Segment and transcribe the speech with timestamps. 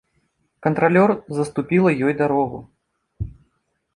[0.67, 2.59] Кантралёр заступіла ёй дарогу.